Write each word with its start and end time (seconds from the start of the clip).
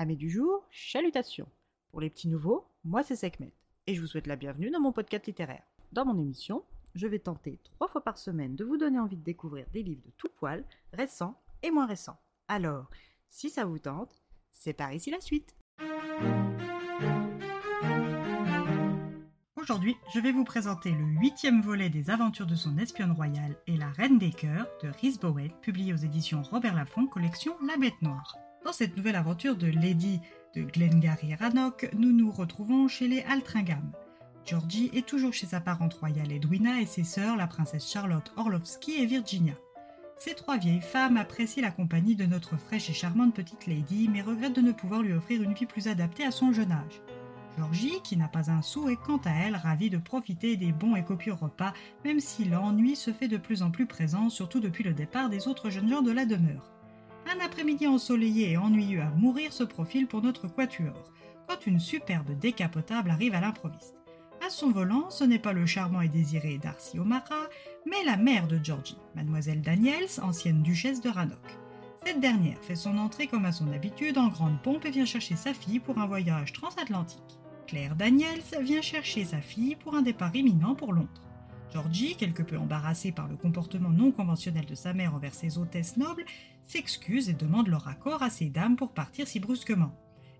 Amis 0.00 0.16
du 0.16 0.30
jour, 0.30 0.64
chalutations. 0.70 1.48
Pour 1.90 2.00
les 2.00 2.08
petits 2.08 2.28
nouveaux, 2.28 2.68
moi 2.84 3.02
c'est 3.02 3.16
Sekhmet 3.16 3.52
et 3.88 3.96
je 3.96 4.00
vous 4.00 4.06
souhaite 4.06 4.28
la 4.28 4.36
bienvenue 4.36 4.70
dans 4.70 4.78
mon 4.78 4.92
podcast 4.92 5.26
littéraire. 5.26 5.64
Dans 5.90 6.04
mon 6.04 6.16
émission, 6.16 6.62
je 6.94 7.08
vais 7.08 7.18
tenter 7.18 7.58
trois 7.64 7.88
fois 7.88 8.04
par 8.04 8.16
semaine 8.16 8.54
de 8.54 8.64
vous 8.64 8.76
donner 8.76 9.00
envie 9.00 9.16
de 9.16 9.24
découvrir 9.24 9.66
des 9.72 9.82
livres 9.82 10.04
de 10.06 10.12
tout 10.16 10.28
poil, 10.36 10.64
récents 10.92 11.34
et 11.64 11.72
moins 11.72 11.86
récents. 11.86 12.16
Alors, 12.46 12.88
si 13.28 13.50
ça 13.50 13.64
vous 13.64 13.80
tente, 13.80 14.22
c'est 14.52 14.72
par 14.72 14.92
ici 14.92 15.10
la 15.10 15.20
suite. 15.20 15.56
Aujourd'hui, 19.56 19.96
je 20.14 20.20
vais 20.20 20.30
vous 20.30 20.44
présenter 20.44 20.92
le 20.92 21.04
huitième 21.18 21.60
volet 21.60 21.90
des 21.90 22.08
aventures 22.10 22.46
de 22.46 22.54
son 22.54 22.78
espionne 22.78 23.10
royale 23.10 23.56
et 23.66 23.76
la 23.76 23.90
reine 23.90 24.20
des 24.20 24.30
cœurs 24.30 24.68
de 24.80 24.90
Rhys 24.90 25.18
Bowen, 25.18 25.50
publié 25.60 25.92
aux 25.92 25.96
éditions 25.96 26.42
Robert 26.42 26.76
Laffont, 26.76 27.08
collection 27.08 27.56
La 27.66 27.76
Bête 27.76 28.00
Noire. 28.00 28.38
Dans 28.68 28.74
cette 28.74 28.98
nouvelle 28.98 29.16
aventure 29.16 29.56
de 29.56 29.66
Lady 29.66 30.20
de 30.54 30.62
Glengarry 30.62 31.34
Rannoch, 31.34 31.88
nous 31.96 32.12
nous 32.12 32.30
retrouvons 32.30 32.86
chez 32.86 33.08
les 33.08 33.22
Altringham. 33.22 33.92
Georgie 34.44 34.90
est 34.92 35.08
toujours 35.08 35.32
chez 35.32 35.46
sa 35.46 35.58
parente 35.58 35.94
royale 35.94 36.30
Edwina 36.30 36.78
et 36.78 36.84
ses 36.84 37.02
sœurs, 37.02 37.38
la 37.38 37.46
princesse 37.46 37.90
Charlotte 37.90 38.30
Orlovsky 38.36 39.00
et 39.00 39.06
Virginia. 39.06 39.54
Ces 40.18 40.34
trois 40.34 40.58
vieilles 40.58 40.82
femmes 40.82 41.16
apprécient 41.16 41.62
la 41.62 41.70
compagnie 41.70 42.14
de 42.14 42.26
notre 42.26 42.58
fraîche 42.58 42.90
et 42.90 42.92
charmante 42.92 43.34
petite 43.34 43.66
lady, 43.66 44.10
mais 44.12 44.20
regrettent 44.20 44.56
de 44.56 44.60
ne 44.60 44.72
pouvoir 44.72 45.00
lui 45.00 45.14
offrir 45.14 45.42
une 45.42 45.54
vie 45.54 45.64
plus 45.64 45.88
adaptée 45.88 46.26
à 46.26 46.30
son 46.30 46.52
jeune 46.52 46.72
âge. 46.72 47.00
Georgie, 47.56 48.02
qui 48.04 48.18
n'a 48.18 48.28
pas 48.28 48.50
un 48.50 48.60
sou, 48.60 48.90
est 48.90 48.96
quant 48.96 49.22
à 49.24 49.30
elle 49.46 49.56
ravie 49.56 49.88
de 49.88 49.96
profiter 49.96 50.58
des 50.58 50.72
bons 50.72 50.94
et 50.94 51.04
copieux 51.04 51.32
repas, 51.32 51.72
même 52.04 52.20
si 52.20 52.44
l'ennui 52.44 52.96
se 52.96 53.14
fait 53.14 53.28
de 53.28 53.38
plus 53.38 53.62
en 53.62 53.70
plus 53.70 53.86
présent, 53.86 54.28
surtout 54.28 54.60
depuis 54.60 54.84
le 54.84 54.92
départ 54.92 55.30
des 55.30 55.48
autres 55.48 55.70
jeunes 55.70 55.88
gens 55.88 56.02
de 56.02 56.12
la 56.12 56.26
demeure. 56.26 56.77
Un 57.30 57.40
après-midi 57.44 57.86
ensoleillé 57.86 58.52
et 58.52 58.56
ennuyeux 58.56 59.02
à 59.02 59.10
mourir 59.10 59.52
se 59.52 59.62
profile 59.62 60.06
pour 60.06 60.22
notre 60.22 60.48
quatuor, 60.48 61.12
quand 61.46 61.66
une 61.66 61.78
superbe 61.78 62.30
décapotable 62.38 63.10
arrive 63.10 63.34
à 63.34 63.40
l'improviste. 63.40 63.96
À 64.46 64.48
son 64.48 64.70
volant, 64.70 65.10
ce 65.10 65.24
n'est 65.24 65.38
pas 65.38 65.52
le 65.52 65.66
charmant 65.66 66.00
et 66.00 66.08
désiré 66.08 66.56
Darcy 66.56 66.98
O'Mara, 66.98 67.48
mais 67.84 68.02
la 68.06 68.16
mère 68.16 68.46
de 68.46 68.58
Georgie, 68.62 68.96
mademoiselle 69.14 69.60
Daniels, 69.60 70.08
ancienne 70.22 70.62
duchesse 70.62 71.02
de 71.02 71.10
Rannoch. 71.10 71.58
Cette 72.02 72.20
dernière 72.20 72.62
fait 72.62 72.76
son 72.76 72.96
entrée 72.96 73.26
comme 73.26 73.44
à 73.44 73.52
son 73.52 73.70
habitude 73.72 74.16
en 74.16 74.28
grande 74.28 74.62
pompe 74.62 74.86
et 74.86 74.90
vient 74.90 75.04
chercher 75.04 75.36
sa 75.36 75.52
fille 75.52 75.80
pour 75.80 75.98
un 75.98 76.06
voyage 76.06 76.54
transatlantique. 76.54 77.38
Claire 77.66 77.94
Daniels 77.94 78.40
vient 78.62 78.80
chercher 78.80 79.26
sa 79.26 79.42
fille 79.42 79.76
pour 79.76 79.94
un 79.94 80.02
départ 80.02 80.34
imminent 80.34 80.74
pour 80.74 80.94
Londres. 80.94 81.27
Georgie, 81.72 82.16
quelque 82.16 82.42
peu 82.42 82.56
embarrassée 82.56 83.12
par 83.12 83.28
le 83.28 83.36
comportement 83.36 83.90
non 83.90 84.10
conventionnel 84.10 84.64
de 84.64 84.74
sa 84.74 84.94
mère 84.94 85.14
envers 85.14 85.34
ses 85.34 85.58
hôtesses 85.58 85.96
nobles, 85.96 86.24
s'excuse 86.64 87.28
et 87.28 87.34
demande 87.34 87.68
leur 87.68 87.88
accord 87.88 88.22
à 88.22 88.30
ces 88.30 88.48
dames 88.48 88.76
pour 88.76 88.92
partir 88.92 89.26
si 89.28 89.40
brusquement. 89.40 89.94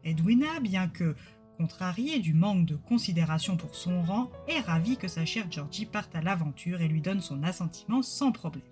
Edwina, 0.05 0.61
bien 0.61 0.89
que 0.89 1.15
contrariée 1.59 2.21
du 2.21 2.35
manque 2.35 2.67
de 2.67 2.77
considération 2.77 3.57
pour 3.57 3.75
son 3.75 4.03
rang, 4.03 4.31
est 4.47 4.61
ravie 4.61 4.97
que 4.97 5.09
sa 5.09 5.25
chère 5.25 5.51
Georgie 5.51 5.87
parte 5.87 6.15
à 6.15 6.23
l'aventure 6.23 6.81
et 6.81 6.89
lui 6.89 7.01
donne 7.01 7.21
son 7.21 7.43
assentiment 7.43 8.03
sans 8.03 8.33
problème. 8.33 8.63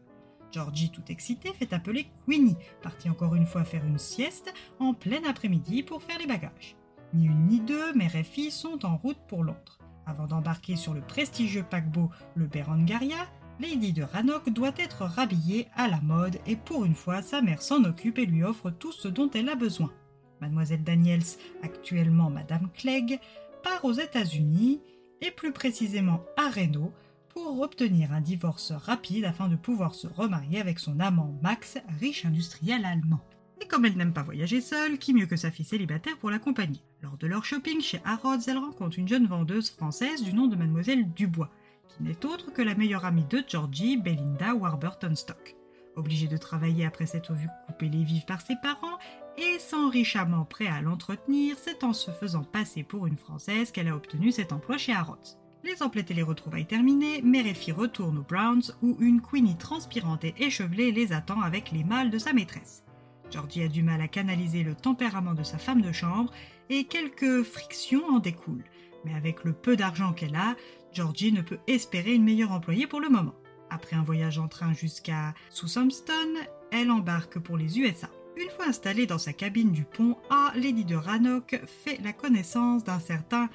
Georgie, 0.52 0.90
tout 0.90 1.02
excitée, 1.08 1.52
fait 1.52 1.72
appeler 1.72 2.06
Queenie, 2.26 2.56
partie 2.82 3.10
encore 3.10 3.34
une 3.34 3.46
fois 3.46 3.64
faire 3.64 3.84
une 3.84 3.98
sieste 3.98 4.54
en 4.78 4.94
plein 4.94 5.22
après-midi 5.28 5.82
pour 5.82 6.02
faire 6.02 6.18
les 6.18 6.26
bagages. 6.26 6.76
Ni 7.12 7.26
une 7.26 7.46
ni 7.46 7.60
deux, 7.60 7.92
mère 7.94 8.16
et 8.16 8.24
fille 8.24 8.50
sont 8.50 8.86
en 8.86 8.96
route 8.96 9.18
pour 9.28 9.44
Londres. 9.44 9.78
Avant 10.06 10.26
d'embarquer 10.26 10.76
sur 10.76 10.94
le 10.94 11.00
prestigieux 11.00 11.64
paquebot 11.68 12.10
le 12.36 12.46
Berengaria, 12.46 13.26
Lady 13.58 13.92
de 13.92 14.04
Rannoch 14.04 14.48
doit 14.50 14.74
être 14.78 15.02
rhabillée 15.02 15.66
à 15.74 15.88
la 15.88 16.00
mode 16.00 16.38
et 16.46 16.56
pour 16.56 16.84
une 16.84 16.94
fois 16.94 17.22
sa 17.22 17.42
mère 17.42 17.62
s'en 17.62 17.82
occupe 17.84 18.18
et 18.18 18.26
lui 18.26 18.44
offre 18.44 18.70
tout 18.70 18.92
ce 18.92 19.08
dont 19.08 19.30
elle 19.30 19.48
a 19.48 19.56
besoin. 19.56 19.92
Mademoiselle 20.40 20.84
Daniels, 20.84 21.22
actuellement 21.62 22.30
Madame 22.30 22.68
Clegg, 22.74 23.18
part 23.62 23.84
aux 23.84 23.94
États-Unis 23.94 24.80
et 25.22 25.30
plus 25.30 25.52
précisément 25.52 26.22
à 26.36 26.50
Reno 26.50 26.92
pour 27.30 27.60
obtenir 27.60 28.12
un 28.12 28.20
divorce 28.20 28.72
rapide 28.72 29.24
afin 29.24 29.48
de 29.48 29.56
pouvoir 29.56 29.94
se 29.94 30.06
remarier 30.06 30.60
avec 30.60 30.78
son 30.78 31.00
amant 31.00 31.36
Max, 31.42 31.78
riche 32.00 32.24
industriel 32.24 32.84
allemand. 32.84 33.20
Et 33.60 33.66
comme 33.66 33.86
elle 33.86 33.96
n'aime 33.96 34.12
pas 34.12 34.22
voyager 34.22 34.60
seule, 34.60 34.98
qui 34.98 35.14
mieux 35.14 35.26
que 35.26 35.36
sa 35.36 35.50
fille 35.50 35.64
célibataire 35.64 36.18
pour 36.18 36.30
l'accompagner? 36.30 36.82
Lors 37.02 37.16
de 37.16 37.26
leur 37.26 37.44
shopping 37.44 37.80
chez 37.80 38.00
Harrods, 38.04 38.42
elle 38.46 38.58
rencontre 38.58 38.98
une 38.98 39.08
jeune 39.08 39.26
vendeuse 39.26 39.70
française 39.70 40.22
du 40.22 40.34
nom 40.34 40.46
de 40.46 40.56
Mademoiselle 40.56 41.10
Dubois, 41.14 41.50
qui 41.88 42.02
n'est 42.02 42.26
autre 42.26 42.52
que 42.52 42.62
la 42.62 42.74
meilleure 42.74 43.06
amie 43.06 43.24
de 43.24 43.42
Georgie, 43.46 43.96
Belinda 43.96 44.54
Warburton 44.54 45.14
Stock. 45.14 45.56
Obligée 45.96 46.28
de 46.28 46.36
travailler 46.36 46.84
après 46.84 47.06
s'être 47.06 47.32
vue 47.32 47.48
couper 47.66 47.88
les 47.88 48.04
vives 48.04 48.26
par 48.26 48.42
ses 48.42 48.56
parents, 48.62 48.98
et 49.38 49.58
sans 49.58 49.88
richement 49.88 50.44
prêt 50.44 50.66
à 50.66 50.82
l'entretenir, 50.82 51.56
c'est 51.58 51.84
en 51.84 51.94
se 51.94 52.10
faisant 52.10 52.44
passer 52.44 52.82
pour 52.82 53.06
une 53.06 53.16
Française 53.16 53.70
qu'elle 53.70 53.88
a 53.88 53.96
obtenu 53.96 54.32
cet 54.32 54.52
emploi 54.52 54.76
chez 54.76 54.92
Harrods. 54.92 55.38
Les 55.64 55.82
emplettes 55.82 56.10
et 56.10 56.14
les 56.14 56.22
retrouvailles 56.22 56.66
terminées, 56.66 57.22
mère 57.22 57.46
et 57.46 57.54
fille 57.54 57.72
retournent 57.72 58.18
aux 58.18 58.22
Browns 58.22 58.62
où 58.82 58.96
une 59.00 59.20
Queenie 59.22 59.56
transpirante 59.56 60.24
et 60.24 60.34
échevelée 60.38 60.92
les 60.92 61.12
attend 61.12 61.40
avec 61.40 61.72
les 61.72 61.82
mâles 61.82 62.10
de 62.10 62.18
sa 62.18 62.32
maîtresse. 62.32 62.85
Georgie 63.30 63.62
a 63.62 63.68
du 63.68 63.82
mal 63.82 64.00
à 64.00 64.08
canaliser 64.08 64.62
le 64.62 64.74
tempérament 64.74 65.34
de 65.34 65.42
sa 65.42 65.58
femme 65.58 65.82
de 65.82 65.92
chambre 65.92 66.32
et 66.70 66.84
quelques 66.84 67.42
frictions 67.42 68.04
en 68.06 68.18
découlent. 68.18 68.64
Mais 69.04 69.14
avec 69.14 69.44
le 69.44 69.52
peu 69.52 69.76
d'argent 69.76 70.12
qu'elle 70.12 70.36
a, 70.36 70.56
Georgie 70.92 71.32
ne 71.32 71.42
peut 71.42 71.58
espérer 71.66 72.14
une 72.14 72.24
meilleure 72.24 72.52
employée 72.52 72.86
pour 72.86 73.00
le 73.00 73.08
moment. 73.08 73.34
Après 73.70 73.96
un 73.96 74.02
voyage 74.02 74.38
en 74.38 74.48
train 74.48 74.72
jusqu'à 74.72 75.34
Southampton, 75.50 76.34
elle 76.72 76.90
embarque 76.90 77.38
pour 77.38 77.56
les 77.56 77.78
USA. 77.78 78.08
Une 78.36 78.50
fois 78.50 78.66
installée 78.68 79.06
dans 79.06 79.18
sa 79.18 79.32
cabine 79.32 79.72
du 79.72 79.84
pont 79.84 80.16
A, 80.30 80.52
Lady 80.54 80.84
de 80.84 80.94
Rannoch 80.94 81.56
fait 81.66 81.98
la 82.02 82.12
connaissance 82.12 82.84
d'un 82.84 83.00
certain 83.00 83.48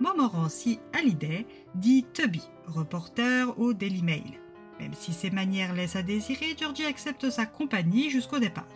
Montmorency 0.00 0.80
Hallyday, 0.92 1.46
dit 1.76 2.04
Tubby, 2.12 2.42
reporter 2.66 3.58
au 3.58 3.72
Daily 3.72 4.02
Mail. 4.02 4.40
Même 4.80 4.94
si 4.94 5.12
ses 5.12 5.30
manières 5.30 5.72
laissent 5.72 5.96
à 5.96 6.02
désirer, 6.02 6.56
Georgie 6.58 6.84
accepte 6.84 7.30
sa 7.30 7.46
compagnie 7.46 8.10
jusqu'au 8.10 8.40
départ. 8.40 8.66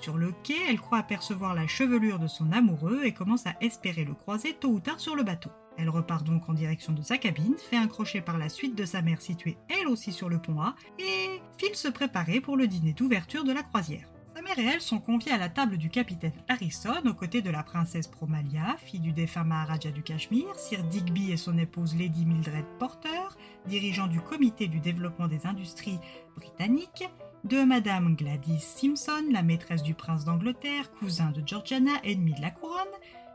Sur 0.00 0.16
le 0.16 0.32
quai, 0.42 0.56
elle 0.68 0.80
croit 0.80 0.98
apercevoir 0.98 1.54
la 1.54 1.66
chevelure 1.66 2.18
de 2.18 2.26
son 2.26 2.52
amoureux 2.52 3.02
et 3.04 3.12
commence 3.12 3.46
à 3.46 3.54
espérer 3.60 4.04
le 4.04 4.14
croiser 4.14 4.54
tôt 4.54 4.68
ou 4.68 4.80
tard 4.80 4.98
sur 4.98 5.14
le 5.14 5.22
bateau. 5.22 5.50
Elle 5.76 5.90
repart 5.90 6.24
donc 6.24 6.48
en 6.48 6.54
direction 6.54 6.94
de 6.94 7.02
sa 7.02 7.18
cabine, 7.18 7.54
fait 7.58 7.76
un 7.76 7.86
crochet 7.86 8.22
par 8.22 8.38
la 8.38 8.48
suite 8.48 8.74
de 8.74 8.86
sa 8.86 9.02
mère 9.02 9.20
située 9.20 9.58
elle 9.68 9.88
aussi 9.88 10.12
sur 10.12 10.30
le 10.30 10.38
pont 10.38 10.60
A, 10.60 10.74
et 10.98 11.40
file 11.58 11.74
se 11.74 11.88
préparer 11.88 12.40
pour 12.40 12.56
le 12.56 12.66
dîner 12.66 12.94
d'ouverture 12.94 13.44
de 13.44 13.52
la 13.52 13.62
croisière. 13.62 14.08
Sa 14.34 14.42
mère 14.42 14.58
et 14.58 14.64
elle 14.64 14.80
sont 14.80 15.00
conviées 15.00 15.32
à 15.32 15.38
la 15.38 15.50
table 15.50 15.76
du 15.76 15.90
capitaine 15.90 16.32
Harrison 16.48 17.02
aux 17.04 17.14
côtés 17.14 17.42
de 17.42 17.50
la 17.50 17.62
princesse 17.62 18.06
Promalia, 18.06 18.76
fille 18.78 19.00
du 19.00 19.12
défunt 19.12 19.44
Maharaja 19.44 19.90
du 19.90 20.02
Cachemire, 20.02 20.54
Sir 20.56 20.82
Digby 20.84 21.30
et 21.30 21.36
son 21.36 21.58
épouse 21.58 21.94
Lady 21.94 22.24
Mildred 22.24 22.64
Porter, 22.78 23.36
dirigeant 23.66 24.06
du 24.06 24.20
comité 24.20 24.66
du 24.66 24.80
développement 24.80 25.28
des 25.28 25.46
industries 25.46 25.98
britanniques, 26.36 27.04
de 27.44 27.64
Madame 27.64 28.16
Gladys 28.16 28.60
Simpson, 28.60 29.24
la 29.30 29.42
maîtresse 29.42 29.82
du 29.82 29.94
prince 29.94 30.24
d'Angleterre, 30.24 30.90
cousin 30.92 31.30
de 31.30 31.42
Georgiana, 31.46 31.92
ennemi 32.04 32.34
de 32.34 32.40
la 32.40 32.50
couronne, 32.50 32.76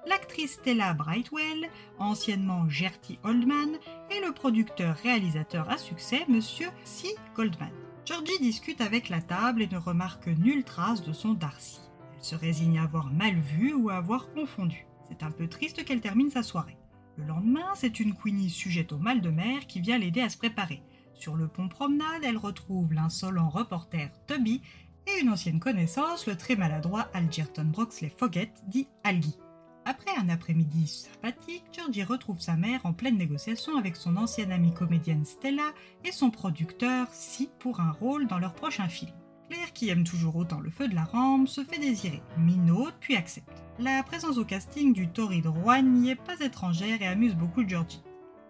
l'actrice 0.08 0.54
Stella 0.54 0.94
Brightwell, 0.94 1.70
anciennement 1.98 2.70
Gertie 2.70 3.20
Oldman, 3.24 3.78
et 4.12 4.26
le 4.26 4.32
producteur-réalisateur 4.32 5.70
à 5.70 5.78
succès, 5.78 6.24
Monsieur 6.28 6.68
C. 6.84 7.08
Goldman. 7.36 7.72
Georgie 8.06 8.40
discute 8.40 8.82
avec 8.82 9.10
la 9.10 9.22
table 9.22 9.64
et 9.64 9.68
ne 9.68 9.78
remarque 9.78 10.28
nulle 10.28 10.64
trace 10.64 11.04
de 11.04 11.12
son 11.12 11.34
Darcy. 11.34 11.80
Elle 12.18 12.24
se 12.24 12.36
résigne 12.36 12.78
à 12.78 12.84
avoir 12.84 13.12
mal 13.12 13.36
vu 13.36 13.74
ou 13.74 13.90
à 13.90 13.96
avoir 13.96 14.32
confondu. 14.34 14.86
C'est 15.10 15.24
un 15.24 15.32
peu 15.32 15.48
triste 15.48 15.84
qu'elle 15.84 16.02
termine 16.02 16.30
sa 16.30 16.44
soirée. 16.44 16.78
Le 17.18 17.26
lendemain, 17.26 17.74
c'est 17.76 18.00
une 18.00 18.14
Queenie 18.14 18.50
sujette 18.50 18.92
au 18.92 18.98
mal 18.98 19.22
de 19.22 19.30
mer 19.30 19.66
qui 19.68 19.80
vient 19.80 19.98
l'aider 19.98 20.22
à 20.22 20.30
se 20.30 20.38
préparer. 20.38 20.84
Sur 21.16 21.36
le 21.36 21.48
pont 21.48 21.70
promenade, 21.70 22.24
elle 22.24 22.38
retrouve 22.38 22.94
l'insolent 22.94 23.50
reporter 23.50 24.12
Toby 24.28 24.62
et 25.08 25.22
une 25.22 25.30
ancienne 25.30 25.60
connaissance, 25.60 26.28
le 26.28 26.36
très 26.36 26.56
maladroit 26.56 27.08
Algerton 27.14 27.66
Broxley 27.66 28.10
Foggett, 28.16 28.52
dit 28.68 28.88
Algie. 29.04 29.38
Après 29.86 30.12
un 30.18 30.30
après-midi 30.30 30.88
sympathique, 30.88 31.64
Georgie 31.72 32.04
retrouve 32.04 32.42
sa 32.42 32.56
mère 32.56 32.82
en 32.86 32.94
pleine 32.94 33.18
négociation 33.18 33.78
avec 33.78 33.96
son 33.96 34.18
ancienne 34.18 34.52
amie 34.52 34.74
comédienne 34.74 35.26
Stella 35.26 35.74
et 36.04 36.12
son 36.12 36.32
producteur 36.32 37.08
Si 37.12 37.50
pour 37.60 37.80
un 37.80 37.92
rôle 37.92 38.28
dans 38.28 38.40
leur 38.40 38.54
prochain 38.54 38.90
film. 38.90 39.12
Claire, 39.50 39.74
qui 39.74 39.90
aime 39.90 40.04
toujours 40.04 40.36
autant 40.36 40.60
le 40.60 40.72
feu 40.72 40.88
de 40.88 40.96
la 40.96 41.04
rampe, 41.04 41.48
se 41.48 41.64
fait 41.64 41.80
désirer, 41.80 42.24
minaute 42.38 42.96
puis 43.00 43.16
accepte. 43.16 43.64
La 43.78 44.02
présence 44.02 44.38
au 44.38 44.46
casting 44.46 44.92
du 44.92 45.08
torride 45.08 45.46
Juan 45.46 45.94
n'y 45.94 46.10
est 46.10 46.16
pas 46.16 46.40
étrangère 46.40 47.02
et 47.02 47.08
amuse 47.08 47.36
beaucoup 47.36 47.68
Georgie. 47.68 48.04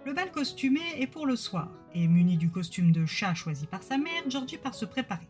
Le 0.05 0.13
bal 0.13 0.31
costumé 0.31 0.79
est 0.97 1.07
pour 1.07 1.25
le 1.25 1.35
soir, 1.35 1.67
et 1.95 2.07
muni 2.07 2.37
du 2.37 2.49
costume 2.49 2.91
de 2.91 3.05
chat 3.05 3.33
choisi 3.33 3.65
par 3.65 3.81
sa 3.81 3.97
mère, 3.97 4.29
Georgie 4.29 4.57
part 4.57 4.75
se 4.75 4.85
préparer. 4.85 5.27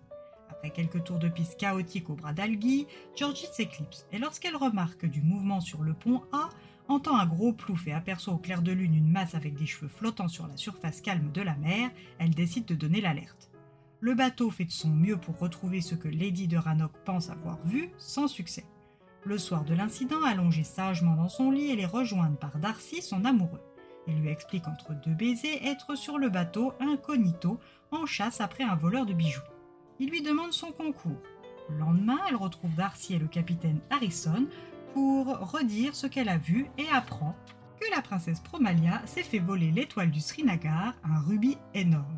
Après 0.50 0.72
quelques 0.72 1.04
tours 1.04 1.20
de 1.20 1.30
piste 1.30 1.58
chaotiques 1.58 2.10
au 2.10 2.16
bras 2.16 2.34
d'Algi, 2.34 2.88
Georgie 3.16 3.48
s'éclipse, 3.54 4.08
et 4.12 4.18
lorsqu'elle 4.18 4.56
remarque 4.56 5.06
du 5.06 5.22
mouvement 5.22 5.62
sur 5.62 5.84
le 5.84 5.94
pont 5.94 6.24
A, 6.34 6.50
entend 6.88 7.18
un 7.18 7.26
gros 7.26 7.54
plouf 7.54 7.88
et 7.88 7.94
aperçoit 7.94 8.34
au 8.34 8.38
clair 8.38 8.62
de 8.62 8.72
lune 8.72 8.96
une 8.96 9.12
masse 9.12 9.36
avec 9.36 9.56
des 9.56 9.66
cheveux 9.66 9.88
flottant 9.88 10.28
sur 10.28 10.48
la 10.48 10.58
surface 10.58 11.02
calme 11.02 11.32
de 11.32 11.42
la 11.42 11.56
mer, 11.56 11.92
elle 12.18 12.34
décide 12.34 12.66
de 12.66 12.76
donner 12.76 13.02
l'alerte. 13.02 13.52
Le 14.00 14.14
bateau 14.14 14.50
fait 14.52 14.66
de 14.66 14.72
son 14.72 14.90
mieux 14.90 15.18
pour 15.18 15.40
retrouver 15.40 15.82
ce 15.82 15.96
que 15.96 16.08
Lady 16.08 16.48
de 16.48 16.58
Rannoch 16.58 16.94
pense 17.06 17.30
avoir 17.30 17.60
vu, 17.66 17.90
sans 17.98 18.28
succès. 18.28 18.66
Le 19.24 19.38
soir 19.40 19.66
de 19.66 19.74
l'incident, 19.74 20.24
allongé 20.24 20.64
sagement 20.64 21.16
dans 21.16 21.30
son 21.30 21.50
lit, 21.50 21.72
elle 21.72 21.80
est 21.80 21.86
rejointe 21.86 22.40
par 22.40 22.60
Darcy, 22.60 23.02
son 23.02 23.26
amoureux. 23.26 23.62
Il 24.08 24.22
lui 24.22 24.30
explique 24.30 24.68
entre 24.68 24.94
deux 24.94 25.14
baisers 25.14 25.66
être 25.66 25.96
sur 25.96 26.18
le 26.18 26.30
bateau 26.30 26.74
incognito 26.80 27.60
en 27.92 28.06
chasse 28.06 28.42
après 28.42 28.64
un 28.64 28.76
voleur 28.76 29.06
de 29.06 29.14
bijoux. 29.14 29.42
Il 30.00 30.10
lui 30.10 30.22
demande 30.22 30.54
son 30.54 30.72
concours. 30.72 31.22
Le 31.70 31.78
lendemain, 31.78 32.20
elle 32.30 32.36
retrouve 32.36 32.76
Darcy 32.76 33.16
et 33.16 33.20
le 33.20 33.28
capitaine 33.28 33.80
Harrison 33.90 34.48
pour 34.94 35.26
redire 35.52 35.96
ce 35.96 36.08
qu'elle 36.08 36.30
a 36.30 36.38
vu 36.38 36.68
et 36.78 36.88
apprend 36.94 37.36
que 37.80 37.96
la 37.96 38.02
princesse 38.02 38.40
Promalia 38.40 39.02
s'est 39.06 39.24
fait 39.24 39.40
voler 39.40 39.72
l'étoile 39.72 40.12
du 40.12 40.22
Srinagar, 40.22 40.94
un 41.04 41.20
rubis 41.20 41.58
énorme. 41.74 42.18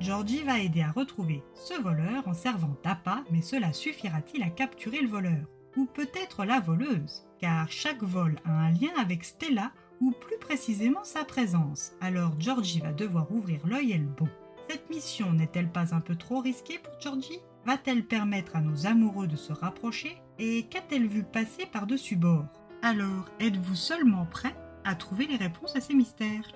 Georgie 0.00 0.42
va 0.42 0.58
aider 0.58 0.82
à 0.82 0.90
retrouver 0.90 1.44
ce 1.54 1.80
voleur 1.80 2.26
en 2.26 2.34
servant 2.34 2.76
d'appât, 2.82 3.22
mais 3.30 3.40
cela 3.40 3.72
suffira-t-il 3.72 4.42
à 4.42 4.50
capturer 4.50 5.00
le 5.00 5.08
voleur? 5.08 5.46
Ou 5.76 5.86
peut-être 5.86 6.44
la 6.44 6.60
voleuse? 6.60 7.24
Car 7.38 7.70
chaque 7.70 8.02
vol 8.02 8.36
a 8.44 8.50
un 8.50 8.70
lien 8.70 8.90
avec 8.98 9.24
Stella, 9.24 9.70
ou 10.02 10.10
plus 10.10 10.38
précisément 10.38 11.04
sa 11.04 11.24
présence. 11.24 11.92
Alors 12.00 12.32
Georgie 12.38 12.80
va 12.80 12.92
devoir 12.92 13.30
ouvrir 13.30 13.66
l'œil 13.66 13.92
et 13.92 13.98
le 13.98 14.06
bon. 14.06 14.28
Cette 14.68 14.90
mission 14.90 15.32
n'est-elle 15.32 15.70
pas 15.70 15.94
un 15.94 16.00
peu 16.00 16.16
trop 16.16 16.40
risquée 16.40 16.78
pour 16.78 17.00
Georgie? 17.00 17.40
Va-t-elle 17.64 18.04
permettre 18.04 18.56
à 18.56 18.60
nos 18.60 18.86
amoureux 18.86 19.28
de 19.28 19.36
se 19.36 19.52
rapprocher? 19.52 20.16
Et 20.38 20.64
qu'a-t-elle 20.64 21.06
vu 21.06 21.22
passer 21.22 21.66
par-dessus 21.66 22.16
bord? 22.16 22.46
Alors, 22.82 23.26
êtes-vous 23.38 23.76
seulement 23.76 24.26
prêt 24.26 24.56
à 24.84 24.96
trouver 24.96 25.26
les 25.26 25.36
réponses 25.36 25.76
à 25.76 25.80
ces 25.80 25.94
mystères? 25.94 26.50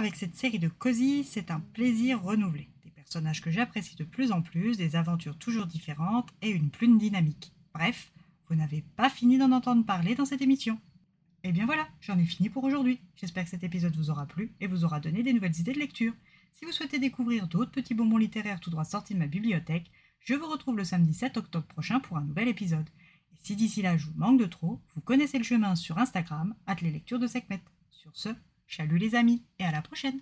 Avec 0.00 0.16
cette 0.16 0.34
série 0.34 0.58
de 0.58 0.68
Cozy, 0.68 1.24
c'est 1.24 1.50
un 1.50 1.60
plaisir 1.60 2.22
renouvelé. 2.22 2.70
Des 2.84 2.90
personnages 2.90 3.42
que 3.42 3.50
j'apprécie 3.50 3.96
de 3.96 4.04
plus 4.04 4.32
en 4.32 4.40
plus, 4.40 4.78
des 4.78 4.96
aventures 4.96 5.36
toujours 5.36 5.66
différentes 5.66 6.30
et 6.40 6.48
une 6.48 6.70
plume 6.70 6.96
dynamique. 6.96 7.52
Bref, 7.74 8.10
vous 8.48 8.54
n'avez 8.54 8.82
pas 8.96 9.10
fini 9.10 9.36
d'en 9.36 9.52
entendre 9.52 9.84
parler 9.84 10.14
dans 10.14 10.24
cette 10.24 10.40
émission. 10.40 10.78
Et 11.44 11.50
eh 11.50 11.52
bien 11.52 11.66
voilà, 11.66 11.86
j'en 12.00 12.18
ai 12.18 12.24
fini 12.24 12.48
pour 12.48 12.64
aujourd'hui. 12.64 12.98
J'espère 13.14 13.44
que 13.44 13.50
cet 13.50 13.62
épisode 13.62 13.94
vous 13.94 14.08
aura 14.08 14.24
plu 14.24 14.54
et 14.58 14.66
vous 14.68 14.86
aura 14.86 15.00
donné 15.00 15.22
des 15.22 15.34
nouvelles 15.34 15.60
idées 15.60 15.74
de 15.74 15.78
lecture. 15.78 16.14
Si 16.54 16.64
vous 16.64 16.72
souhaitez 16.72 16.98
découvrir 16.98 17.46
d'autres 17.46 17.70
petits 17.70 17.92
bonbons 17.92 18.16
littéraires 18.16 18.60
tout 18.60 18.70
droit 18.70 18.86
sortis 18.86 19.12
de 19.12 19.18
ma 19.18 19.26
bibliothèque, 19.26 19.90
je 20.20 20.32
vous 20.32 20.48
retrouve 20.48 20.78
le 20.78 20.84
samedi 20.84 21.12
7 21.12 21.36
octobre 21.36 21.66
prochain 21.66 22.00
pour 22.00 22.16
un 22.16 22.24
nouvel 22.24 22.48
épisode. 22.48 22.88
Et 23.34 23.36
si 23.42 23.54
d'ici 23.54 23.82
là 23.82 23.98
je 23.98 24.06
vous 24.06 24.16
manque 24.16 24.40
de 24.40 24.46
trop, 24.46 24.80
vous 24.94 25.02
connaissez 25.02 25.36
le 25.36 25.44
chemin 25.44 25.76
sur 25.76 25.98
Instagram, 25.98 26.54
at 26.66 26.76
les 26.80 26.90
lectures 26.90 27.18
de 27.18 27.26
Sekhmet. 27.26 27.60
Sur 27.90 28.16
ce, 28.16 28.30
chalut 28.70 28.98
les 28.98 29.16
amis 29.16 29.42
et 29.58 29.64
à 29.64 29.72
la 29.72 29.82
prochaine 29.82 30.20